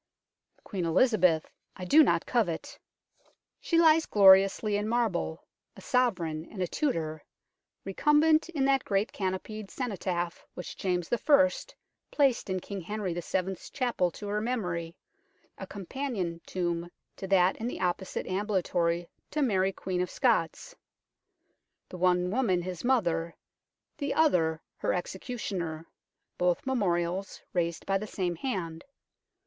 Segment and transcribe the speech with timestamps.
[0.63, 2.79] Queen Elizabeth I do not covet.
[3.59, 5.43] She lies 197 gloriously in marble,
[5.75, 7.23] a Sovereign and a Tudor,
[7.85, 11.49] recumbent in that great canopied cenotaph which James I.
[12.09, 13.53] placed in King Henry VI I.
[13.53, 14.95] 's Chapel to her memory,
[15.59, 20.75] a companion tomb to that in the opposite ambulatory to Mary Queen of Scots:
[21.89, 23.35] the one woman his mother,
[23.99, 25.85] the other her executioner,
[26.39, 28.83] both memorials raised by the same hand.